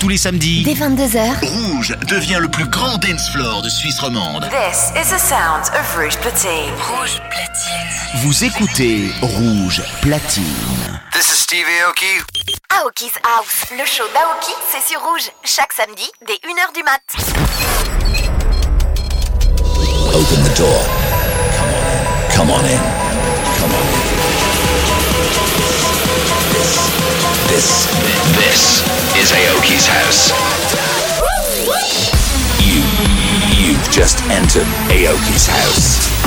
[0.00, 4.48] Tous les samedis, Dès 22h, Rouge devient le plus grand dance floor de Suisse romande.
[4.48, 6.72] This is the sound of Rouge Platine.
[6.88, 8.22] Rouge Platine.
[8.22, 10.44] vous écoutez Rouge Platine.
[11.12, 12.06] This is Steve Aoki.
[12.70, 17.02] Aoki's House, le show d'Aoki, c'est sur Rouge, chaque samedi dès 1h du mat.
[20.14, 20.84] Open the door.
[22.34, 22.80] Come on in.
[22.80, 22.99] Come
[27.60, 27.84] This,
[28.36, 28.80] this,
[29.20, 30.30] is Aoki's house.
[32.58, 32.80] You,
[33.54, 36.19] you've just entered Aoki's house.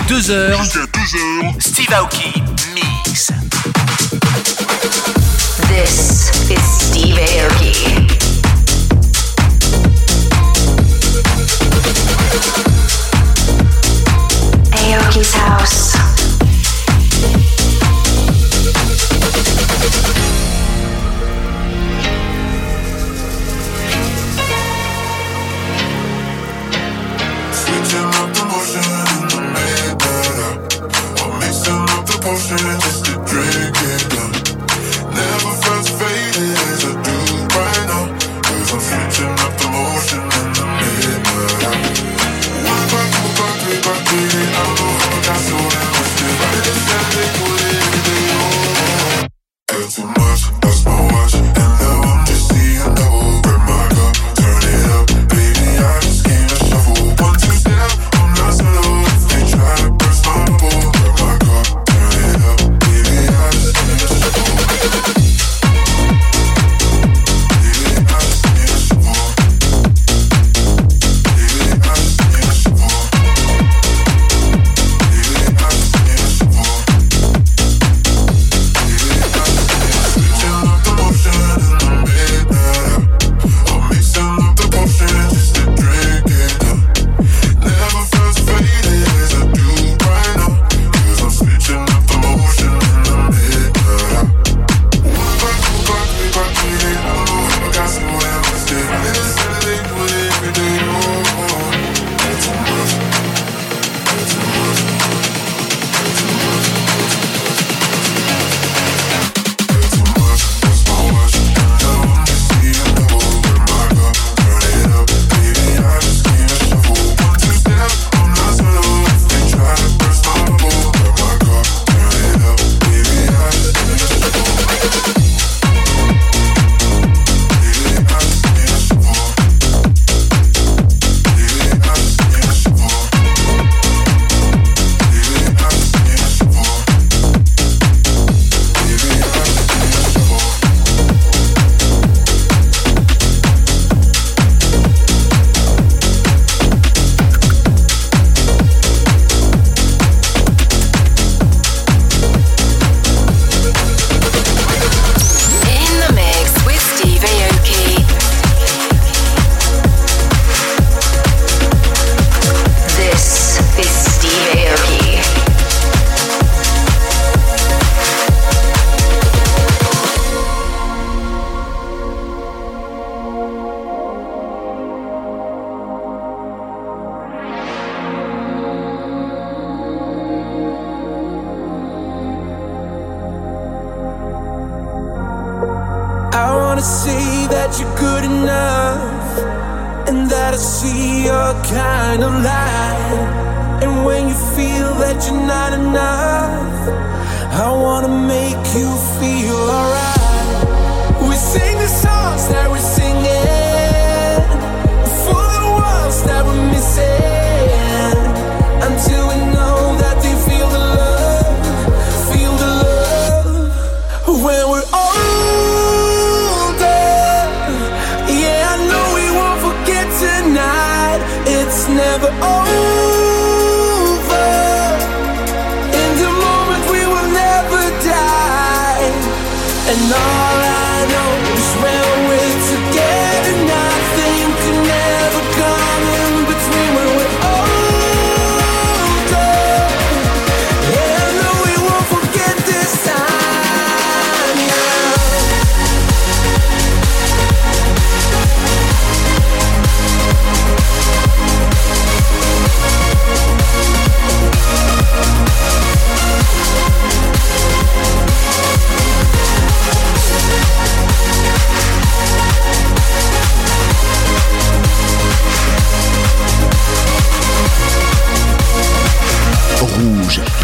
[0.00, 0.85] jusqu'à 2h.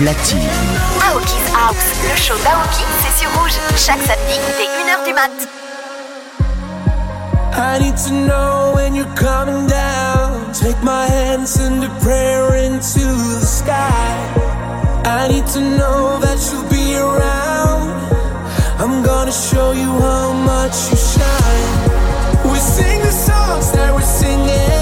[0.04, 3.52] Aoki's House, le show d'Aoki, c'est sur rouge.
[3.76, 5.30] Chaque samedi, dès 1h du mat.
[7.54, 10.52] I need to know when you're coming down.
[10.54, 14.18] Take my hands and a prayer into the sky.
[15.04, 17.92] I need to know that you'll be around.
[18.80, 22.50] I'm gonna show you how much you shine.
[22.50, 24.81] We sing the songs that we're singing.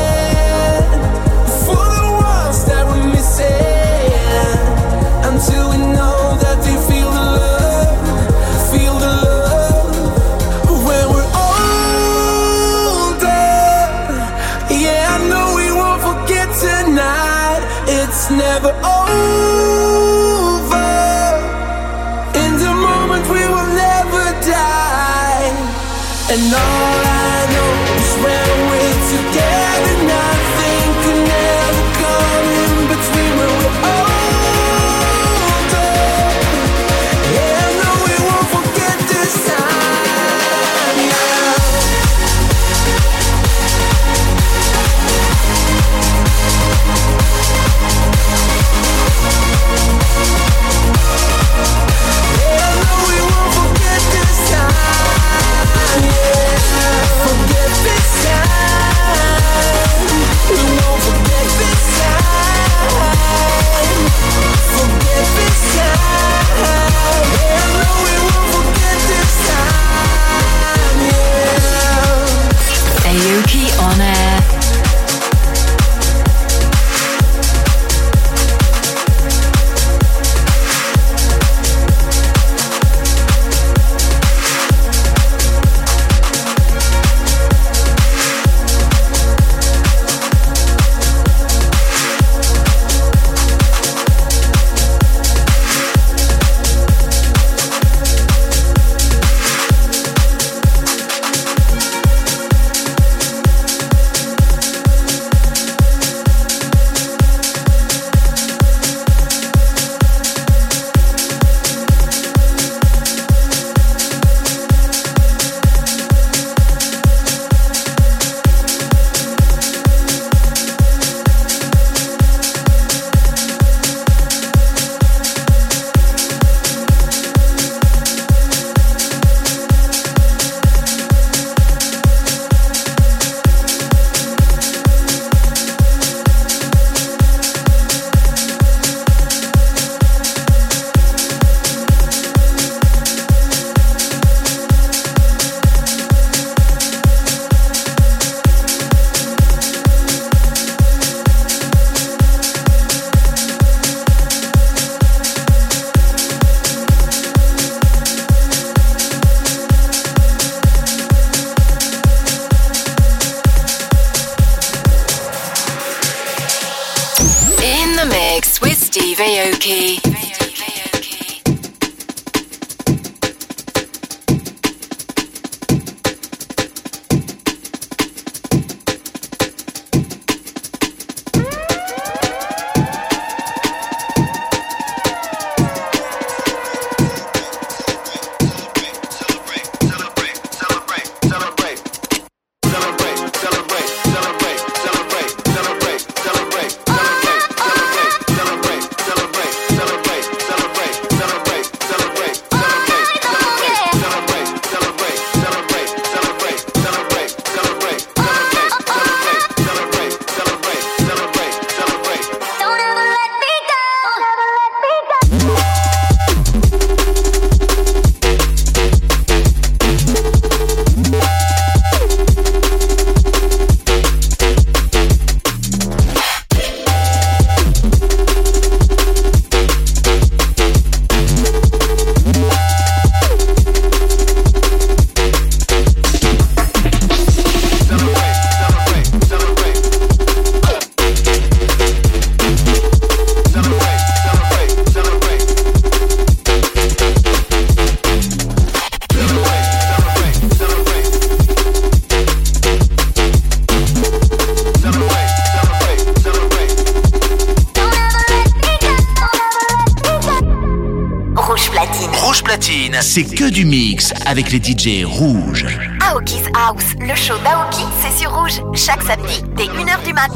[263.51, 265.67] du mix avec les DJ rouges.
[266.01, 270.31] Aoki's House, le show d'Aoki, c'est sur rouge, chaque samedi dès 1h du mat.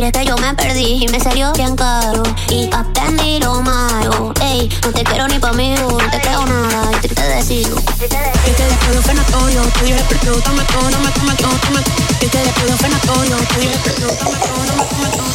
[0.00, 2.22] directa yo me perdí y me salió bien caro.
[2.48, 4.32] Y aprendí lo malo.
[4.40, 6.90] Ey, no te quiero ni pa' mí, no te creo nada.
[7.02, 7.76] Y te decido.
[7.98, 9.92] Te despido fenatorio, tú y
[10.40, 11.82] toma todo, toma, toma,
[12.18, 15.30] te despido fenatorio, tú y toma todo,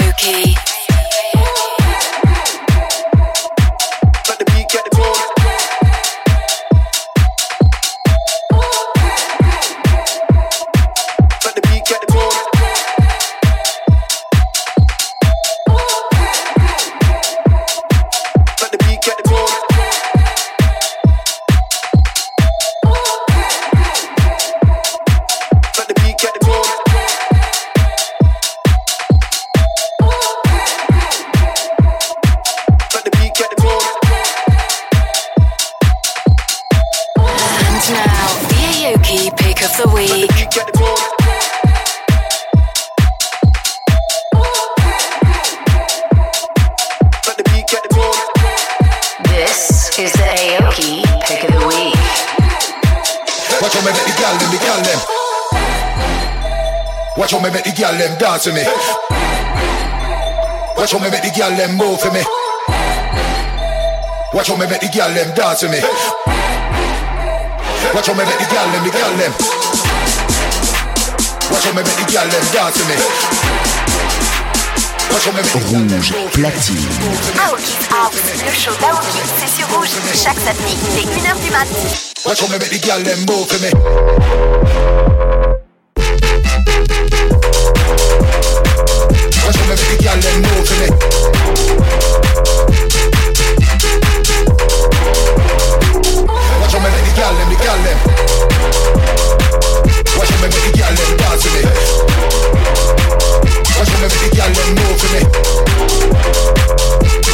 [0.00, 0.79] Aoki.
[58.46, 58.64] With me.
[60.76, 62.22] Watch how me make the gal them move for me.
[64.32, 65.80] Watch how me make the gal them dance with me.
[67.92, 69.32] Watch how me make the gal them, the gal them.
[71.50, 72.96] Watch how me make the gal them dance me.
[75.10, 76.86] Rouge platine.
[77.36, 78.14] Aoki's House,
[78.46, 81.68] le show d'Aoki, c'est sur Rouge, chaque samedi, dès 1h du mat.
[82.24, 85.19] Watch how me make the gal them move for me.
[90.00, 90.16] Watch how
[96.80, 97.98] me make the gal them the gal them.
[100.16, 101.60] Watch how me make the gal them dance for me.
[103.76, 105.20] Watch how me make the gal them move for me.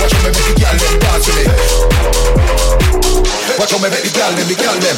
[0.00, 1.44] Watch how me make the gal them dance for me.
[3.59, 4.96] Watch how me make the gal them.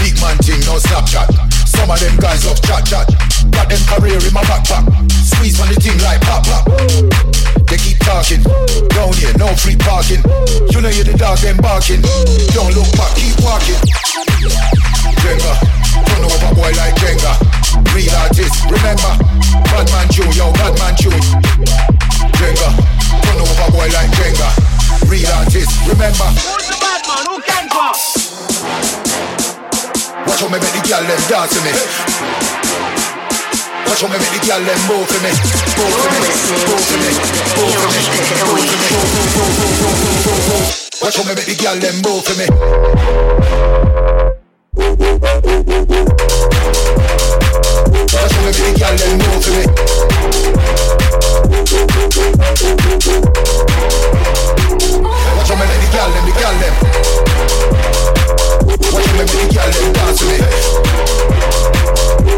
[0.00, 1.28] Big man thing, no Snapchat.
[1.68, 3.41] Some of them guys love chat chat.
[3.52, 4.84] Got them career in my backpack.
[5.12, 6.64] Squeeze on the thing like pop pop.
[7.68, 8.42] They keep talking.
[8.92, 10.20] Down here, no free parking.
[10.68, 12.02] You know you're the dog, them barking.
[12.52, 13.80] Don't look back, keep walking.
[15.22, 15.52] Jenga,
[16.04, 17.32] turn over boy like Jenga.
[17.96, 19.12] Real artist, remember.
[19.72, 21.14] Bad man chew, yo, bad man chew.
[22.36, 22.68] Jenga,
[23.24, 24.48] turn over boy like Jenga.
[25.08, 26.28] Real artist, remember.
[26.40, 27.24] Who's the Batman?
[27.28, 27.72] Who can't
[30.26, 32.81] Watch how me make the girl them dance with me.
[33.92, 35.28] Cause show me where the girl them bow for me
[35.76, 36.16] Bow for me,
[36.64, 37.12] bow for me,
[37.52, 38.00] bow for me
[41.02, 42.48] Watch how me make the girl them bow for me
[48.16, 49.64] Watch how me make the girl them bow for me
[55.36, 58.21] Watch how me make the girl them, the girl them
[58.62, 60.38] Watching the big them dance to me.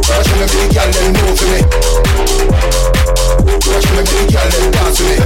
[0.08, 1.60] Watching the big them move to me.
[3.68, 5.16] Watching the big them dance to me.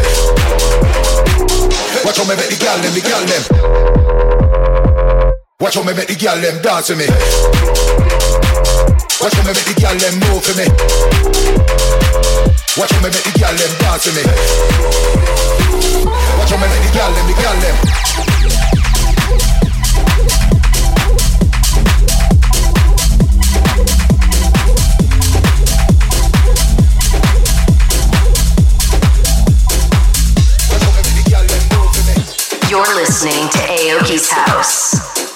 [2.04, 3.42] Watch how me make the gyal them, the girl them.
[5.60, 7.06] Watch how me make the girl them dance to me.
[9.20, 10.66] Watch how me make the gyal them move for me.
[12.78, 14.22] Watch how me make the gyal them dance to me.
[16.38, 18.67] Watch how me make the gyal them, the gyal them.
[32.78, 35.27] You're listening to Aoki's House.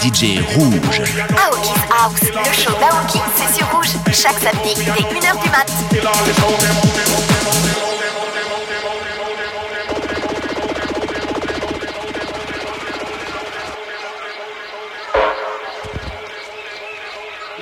[0.00, 1.00] DJ Rouge.
[1.36, 3.88] Aoki House, le show d'Aoki, c'est sur Rouge.
[4.06, 5.66] Chaque samedi, dès 1h du mat.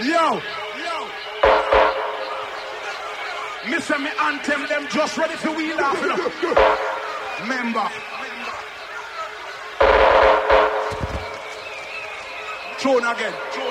[0.01, 0.41] Yo.
[0.79, 0.97] Yo.
[3.69, 4.11] Me say me
[4.69, 6.01] them just ready for wheel off.
[7.41, 7.89] Remember.
[12.89, 13.68] throne again.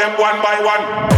[0.00, 1.09] them one by one.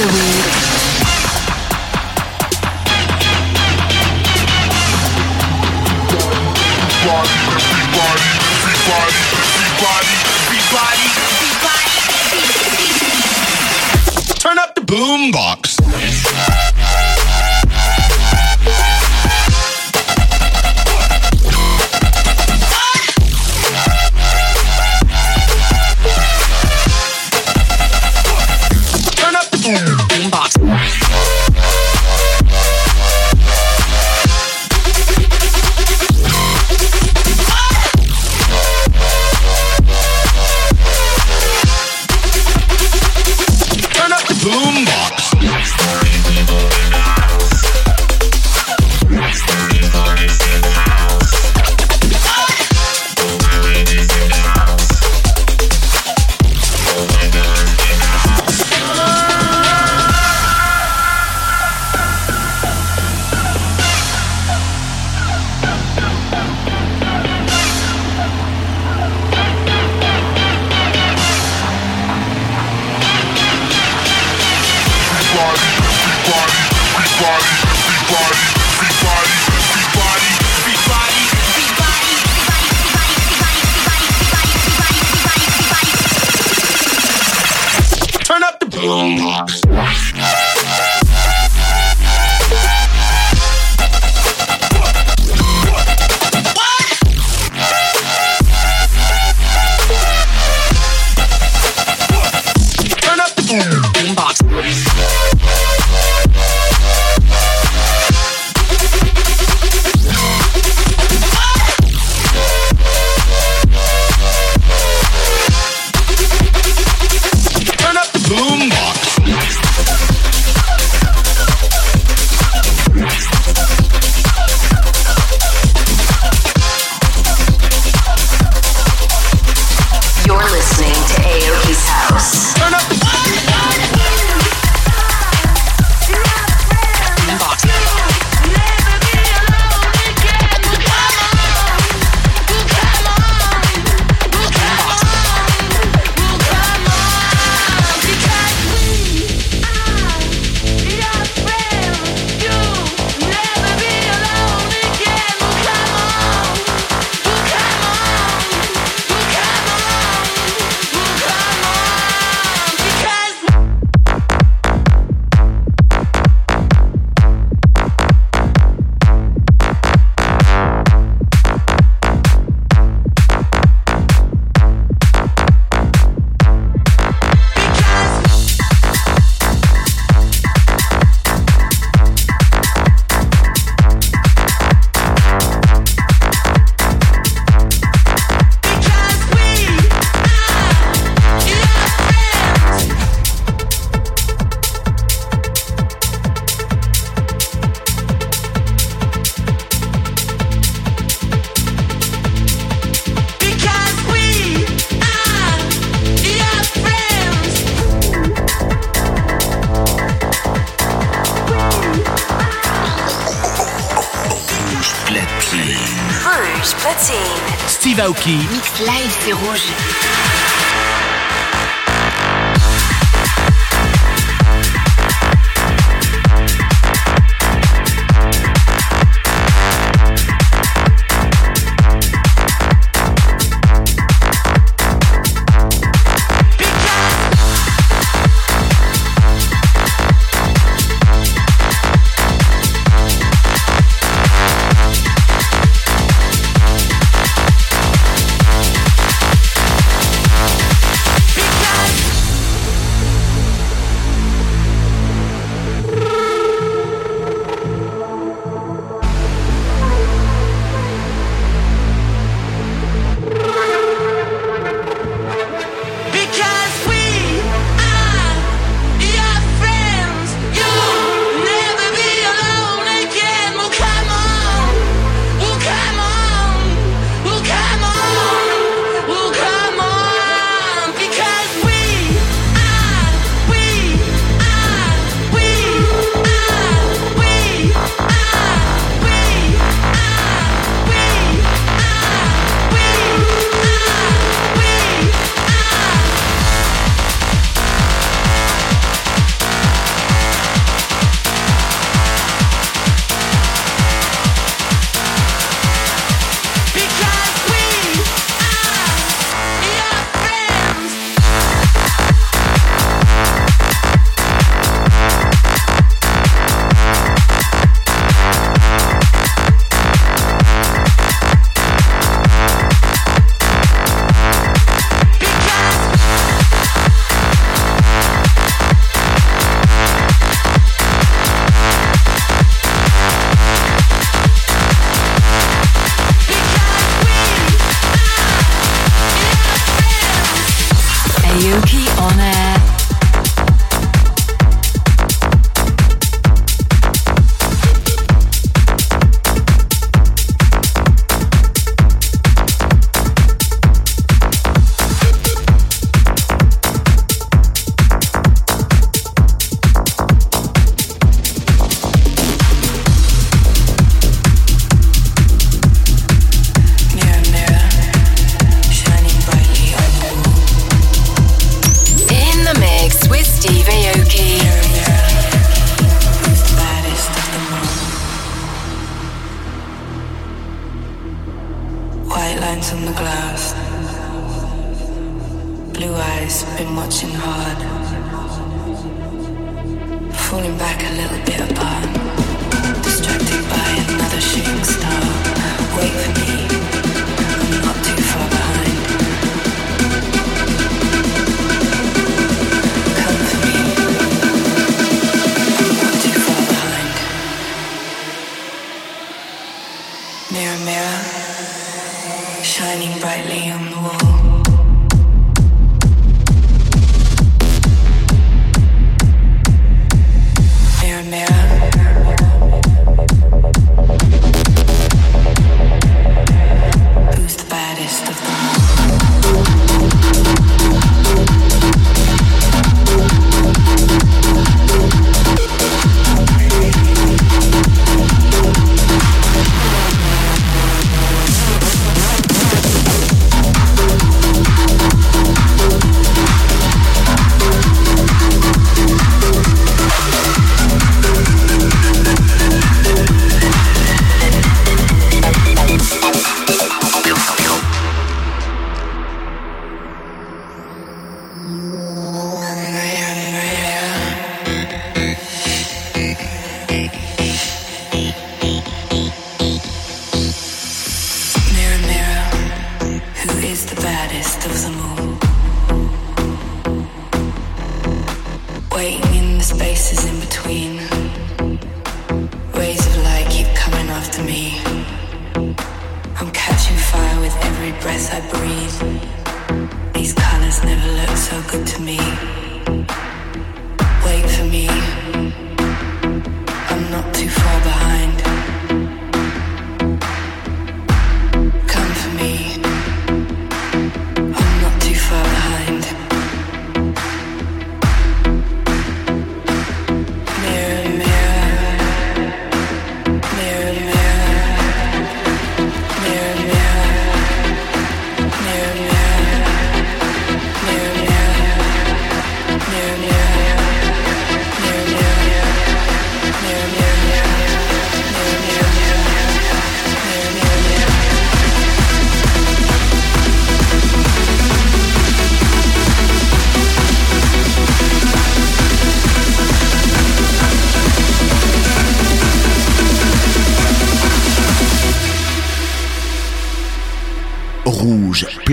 [0.00, 0.89] the week.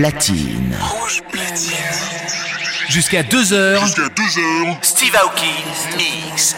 [0.00, 1.74] Rouge platine.
[2.88, 3.80] Jusqu'à 2h.
[3.80, 4.76] Jusqu'à 2h.
[4.80, 5.46] Steve Aoki
[5.96, 6.54] Mix.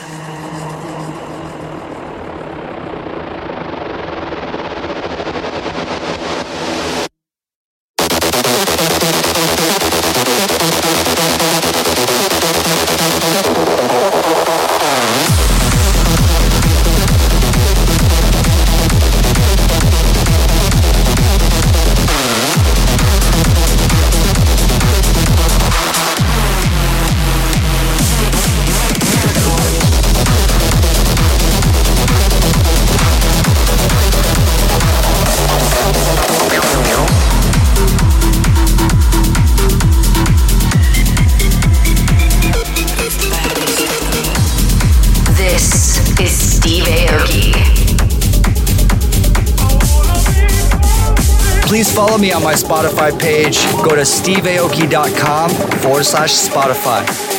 [52.20, 53.58] Me on my Spotify page.
[53.82, 55.50] Go to steveaoki.com
[55.80, 57.29] forward slash Spotify.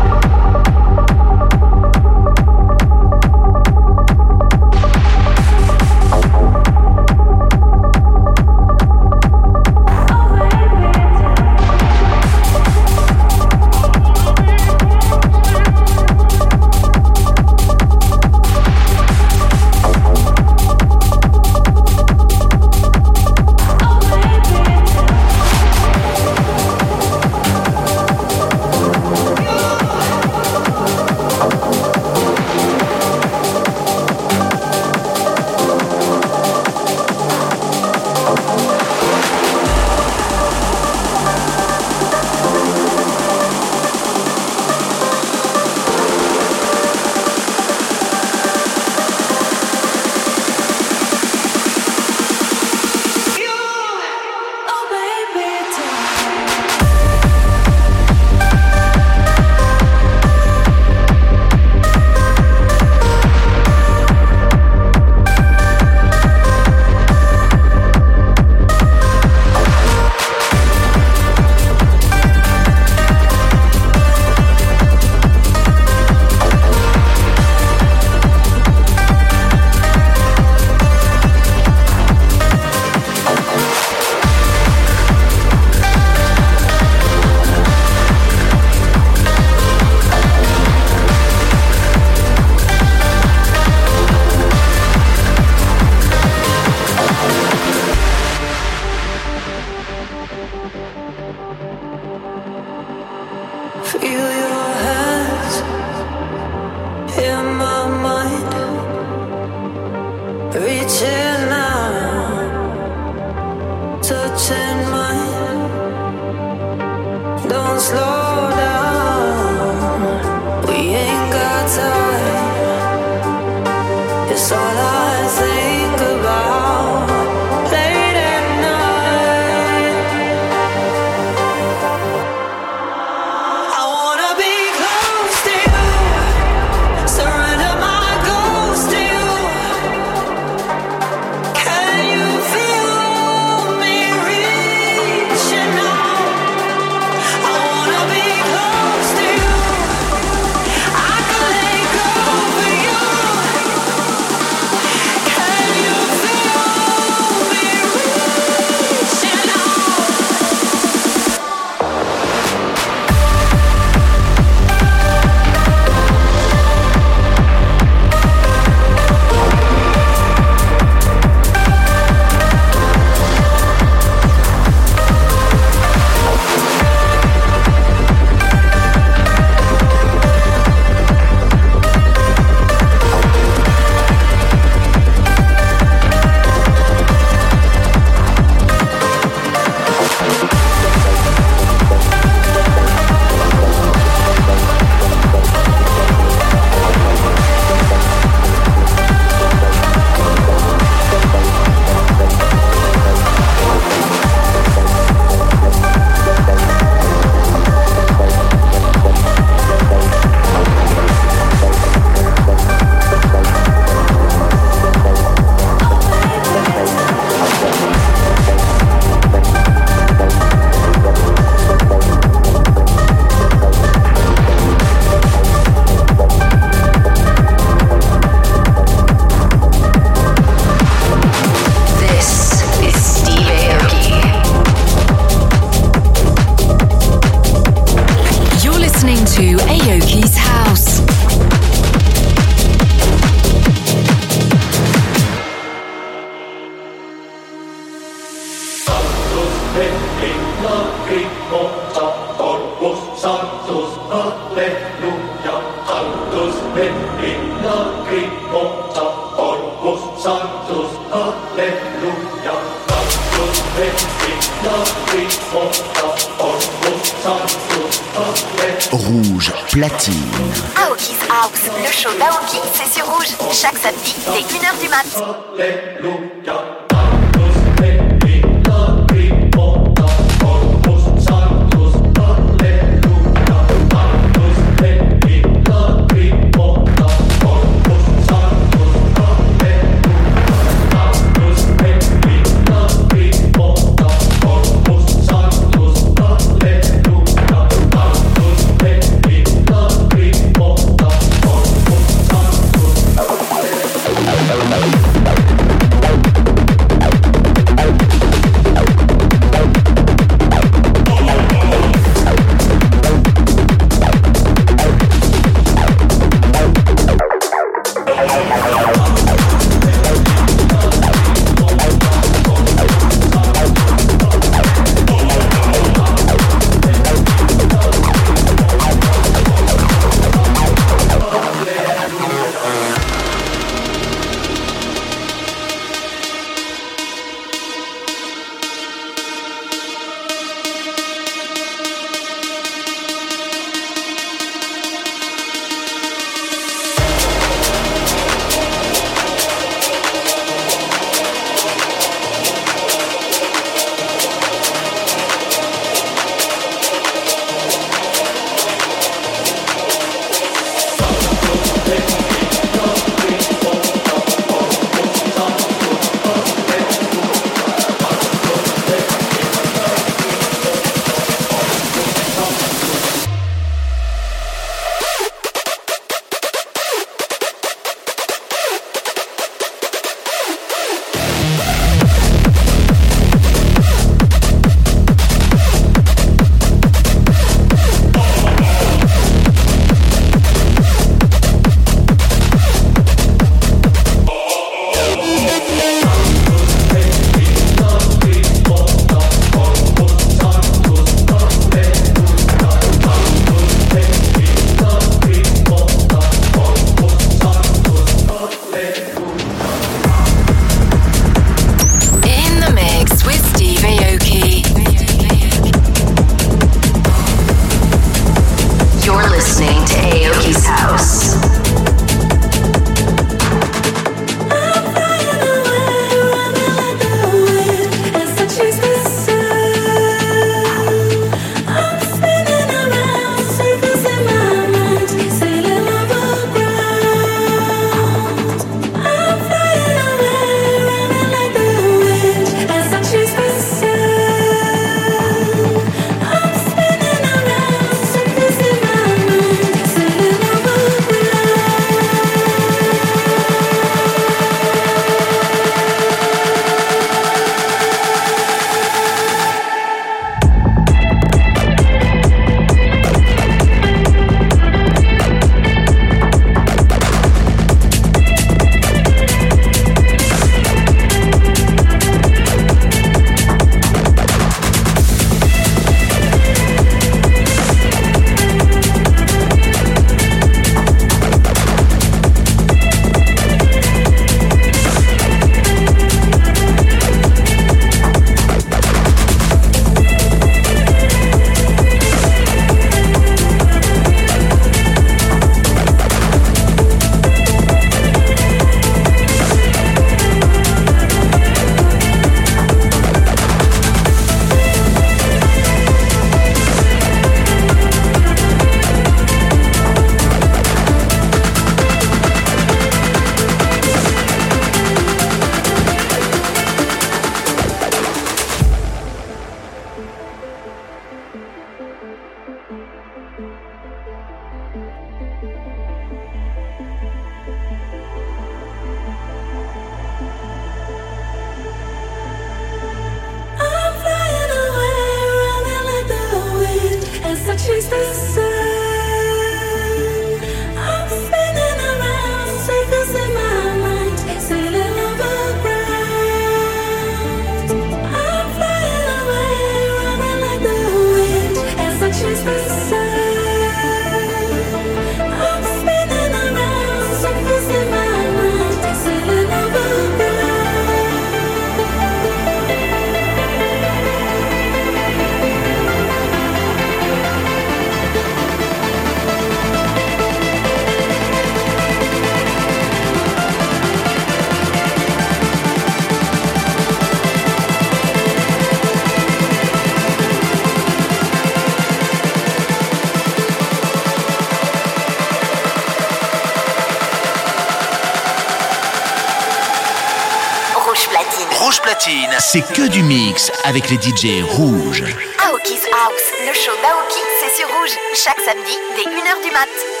[593.65, 595.03] avec les DJ rouges.
[595.03, 600.00] Aoki's House, le show d'Aoki, c'est sur rouge, chaque samedi dès 1h du mat'.